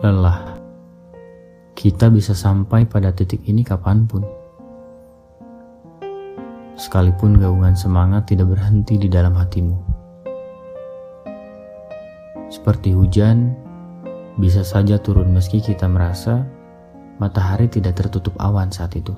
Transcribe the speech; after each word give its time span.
lelah. 0.00 0.56
Kita 1.76 2.08
bisa 2.08 2.32
sampai 2.32 2.88
pada 2.88 3.12
titik 3.12 3.44
ini 3.44 3.60
kapan 3.60 4.08
pun. 4.08 4.24
Sekalipun 6.80 7.36
gaungan 7.36 7.76
semangat 7.76 8.32
tidak 8.32 8.56
berhenti 8.56 8.96
di 8.96 9.12
dalam 9.12 9.36
hatimu. 9.36 9.76
Seperti 12.48 12.96
hujan, 12.96 13.52
bisa 14.40 14.64
saja 14.64 14.96
turun 14.96 15.36
meski 15.36 15.60
kita 15.60 15.84
merasa 15.84 16.48
matahari 17.20 17.68
tidak 17.68 18.00
tertutup 18.00 18.32
awan 18.40 18.72
saat 18.72 18.96
itu. 18.96 19.12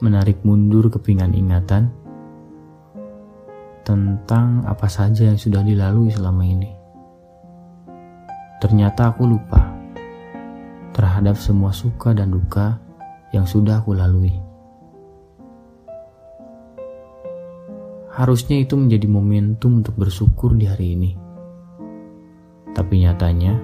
Menarik 0.00 0.40
mundur 0.48 0.88
kepingan 0.88 1.36
ingatan 1.36 1.92
tentang 3.86 4.66
apa 4.66 4.90
saja 4.90 5.30
yang 5.30 5.38
sudah 5.38 5.62
dilalui 5.62 6.10
selama 6.10 6.42
ini. 6.42 6.74
Ternyata 8.58 9.14
aku 9.14 9.30
lupa 9.30 9.62
terhadap 10.90 11.38
semua 11.38 11.70
suka 11.70 12.10
dan 12.10 12.34
duka 12.34 12.82
yang 13.30 13.46
sudah 13.46 13.78
aku 13.78 13.94
lalui. 13.94 14.34
Harusnya 18.10 18.58
itu 18.58 18.74
menjadi 18.74 19.06
momentum 19.06 19.86
untuk 19.86 19.94
bersyukur 19.94 20.58
di 20.58 20.66
hari 20.66 20.98
ini. 20.98 21.10
Tapi 22.74 23.06
nyatanya, 23.06 23.54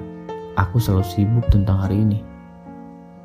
aku 0.55 0.79
selalu 0.79 1.03
sibuk 1.03 1.45
tentang 1.51 1.83
hari 1.83 1.99
ini. 1.99 2.21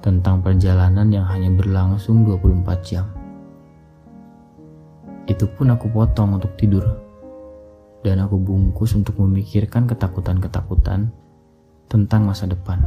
Tentang 0.02 0.42
perjalanan 0.42 1.14
yang 1.14 1.28
hanya 1.30 1.52
berlangsung 1.54 2.26
24 2.26 2.80
jam 2.82 3.17
itu 5.28 5.44
pun 5.46 5.76
aku 5.76 5.92
potong 5.92 6.40
untuk 6.40 6.56
tidur. 6.56 6.88
Dan 8.02 8.24
aku 8.24 8.40
bungkus 8.40 8.96
untuk 8.96 9.20
memikirkan 9.20 9.84
ketakutan-ketakutan 9.84 11.12
tentang 11.92 12.22
masa 12.24 12.48
depan. 12.48 12.80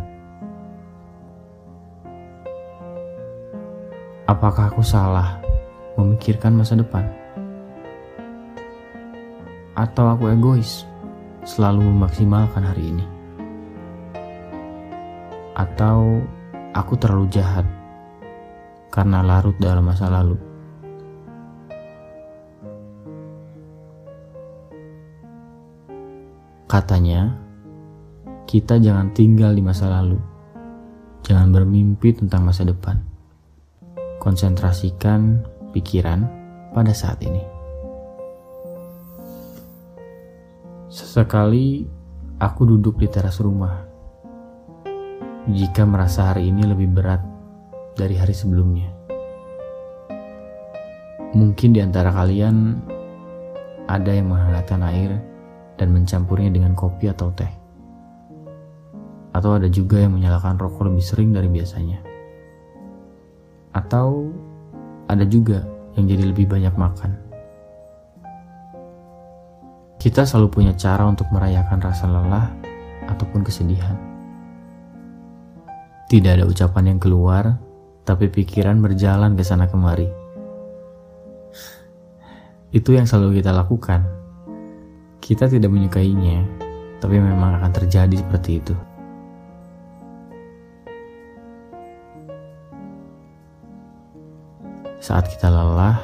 Apakah 4.24 4.72
aku 4.72 4.80
salah 4.80 5.36
memikirkan 6.00 6.56
masa 6.56 6.78
depan? 6.80 7.04
Atau 9.76 10.08
aku 10.08 10.32
egois, 10.32 10.88
selalu 11.44 11.84
memaksimalkan 11.84 12.64
hari 12.64 12.94
ini? 12.94 13.04
Atau 15.52 16.24
aku 16.72 16.96
terlalu 16.96 17.28
jahat 17.28 17.66
karena 18.88 19.20
larut 19.20 19.56
dalam 19.60 19.84
masa 19.84 20.08
lalu? 20.08 20.49
Katanya, 26.70 27.34
kita 28.46 28.78
jangan 28.78 29.10
tinggal 29.10 29.50
di 29.50 29.58
masa 29.58 29.90
lalu. 29.90 30.22
Jangan 31.26 31.50
bermimpi 31.50 32.14
tentang 32.14 32.46
masa 32.46 32.62
depan. 32.62 32.94
Konsentrasikan 34.22 35.42
pikiran 35.74 36.30
pada 36.70 36.94
saat 36.94 37.18
ini. 37.26 37.42
Sesekali 40.86 41.90
aku 42.38 42.62
duduk 42.62 43.02
di 43.02 43.10
teras 43.10 43.42
rumah. 43.42 43.82
Jika 45.50 45.82
merasa 45.82 46.30
hari 46.30 46.54
ini 46.54 46.70
lebih 46.70 46.86
berat 46.86 47.18
dari 47.98 48.14
hari 48.14 48.30
sebelumnya. 48.30 48.94
Mungkin 51.34 51.74
di 51.74 51.82
antara 51.82 52.14
kalian 52.14 52.78
ada 53.90 54.14
yang 54.14 54.30
menghangatkan 54.30 54.86
air 54.86 55.29
dan 55.80 55.96
mencampurnya 55.96 56.52
dengan 56.52 56.76
kopi 56.76 57.08
atau 57.08 57.32
teh. 57.32 57.48
Atau 59.32 59.56
ada 59.56 59.64
juga 59.72 59.96
yang 59.96 60.12
menyalakan 60.12 60.60
rokok 60.60 60.92
lebih 60.92 61.00
sering 61.00 61.32
dari 61.32 61.48
biasanya. 61.48 62.04
Atau 63.72 64.28
ada 65.08 65.24
juga 65.24 65.64
yang 65.96 66.04
jadi 66.04 66.28
lebih 66.28 66.52
banyak 66.52 66.76
makan. 66.76 67.16
Kita 69.96 70.28
selalu 70.28 70.52
punya 70.52 70.72
cara 70.76 71.08
untuk 71.08 71.32
merayakan 71.32 71.80
rasa 71.80 72.04
lelah 72.04 72.52
ataupun 73.08 73.40
kesedihan. 73.40 73.96
Tidak 76.12 76.36
ada 76.36 76.44
ucapan 76.44 76.92
yang 76.92 77.00
keluar, 77.00 77.56
tapi 78.04 78.28
pikiran 78.28 78.84
berjalan 78.84 79.32
ke 79.32 79.44
sana 79.46 79.64
kemari. 79.64 80.10
Itu 82.68 82.92
yang 82.92 83.08
selalu 83.08 83.40
kita 83.40 83.54
lakukan 83.54 84.19
kita 85.30 85.46
tidak 85.46 85.70
menyukainya, 85.70 86.42
tapi 86.98 87.22
memang 87.22 87.62
akan 87.62 87.70
terjadi 87.70 88.18
seperti 88.18 88.58
itu. 88.58 88.74
Saat 94.98 95.30
kita 95.30 95.46
lelah, 95.46 96.02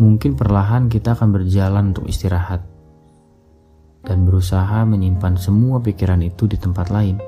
mungkin 0.00 0.40
perlahan 0.40 0.88
kita 0.88 1.12
akan 1.12 1.36
berjalan 1.36 1.92
untuk 1.92 2.08
istirahat 2.08 2.64
dan 4.08 4.24
berusaha 4.24 4.80
menyimpan 4.88 5.36
semua 5.36 5.84
pikiran 5.84 6.24
itu 6.24 6.48
di 6.48 6.56
tempat 6.56 6.88
lain. 6.88 7.20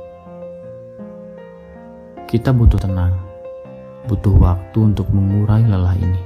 Kita 2.25 2.57
butuh 2.57 2.81
tenang, 2.81 3.21
butuh 4.09 4.33
waktu 4.41 4.81
untuk 4.81 5.13
mengurai 5.13 5.61
lelah 5.61 5.93
ini 5.93 6.23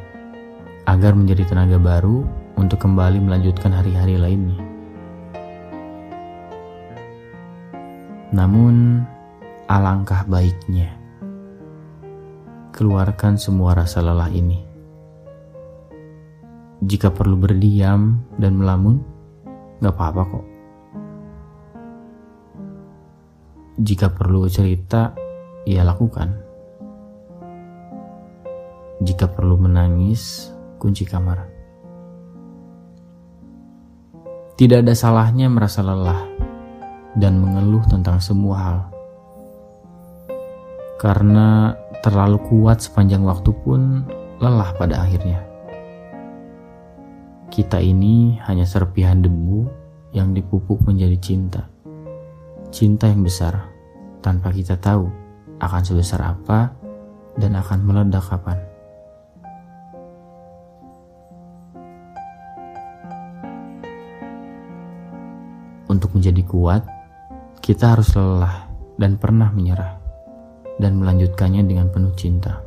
agar 0.87 1.19
menjadi 1.19 1.43
tenaga 1.50 1.83
baru 1.83 2.46
untuk 2.56 2.83
kembali 2.83 3.21
melanjutkan 3.21 3.72
hari-hari 3.72 4.17
lainnya. 4.17 4.61
Namun, 8.33 9.06
alangkah 9.71 10.27
baiknya 10.27 10.97
keluarkan 12.77 13.41
semua 13.41 13.72
rasa 13.72 14.05
lelah 14.05 14.28
ini. 14.28 14.61
Jika 16.84 17.09
perlu 17.09 17.41
berdiam 17.41 18.21
dan 18.37 18.61
melamun, 18.61 19.00
gak 19.81 19.97
apa-apa 19.97 20.22
kok. 20.28 20.47
Jika 23.81 24.12
perlu 24.12 24.45
cerita, 24.53 25.16
ya 25.65 25.89
lakukan. 25.89 26.37
Jika 29.00 29.33
perlu 29.33 29.56
menangis, 29.56 30.53
kunci 30.77 31.09
kamar. 31.09 31.56
Tidak 34.56 34.81
ada 34.81 34.97
salahnya 34.97 35.53
merasa 35.53 35.84
lelah 35.84 36.25
dan 37.12 37.37
mengeluh 37.37 37.84
tentang 37.93 38.17
semua 38.25 38.56
hal. 38.56 38.78
Karena 40.97 41.77
terlalu 42.00 42.41
kuat 42.49 42.81
sepanjang 42.81 43.21
waktu 43.21 43.53
pun 43.53 44.09
lelah 44.41 44.72
pada 44.81 45.05
akhirnya. 45.05 45.45
Kita 47.53 47.84
ini 47.84 48.41
hanya 48.49 48.65
serpihan 48.65 49.21
debu 49.21 49.69
yang 50.16 50.33
dipupuk 50.33 50.81
menjadi 50.89 51.21
cinta. 51.21 51.69
Cinta 52.72 53.12
yang 53.12 53.21
besar 53.21 53.61
tanpa 54.25 54.56
kita 54.56 54.81
tahu 54.81 55.05
akan 55.61 55.83
sebesar 55.84 56.33
apa 56.33 56.72
dan 57.37 57.61
akan 57.61 57.84
meledak 57.84 58.25
kapan. 58.25 58.56
Untuk 65.97 66.12
menjadi 66.12 66.45
kuat, 66.45 66.84
kita 67.65 67.97
harus 67.97 68.12
lelah 68.12 68.69
dan 69.01 69.17
pernah 69.17 69.49
menyerah, 69.49 69.97
dan 70.77 71.01
melanjutkannya 71.01 71.65
dengan 71.65 71.89
penuh 71.89 72.12
cinta. 72.12 72.66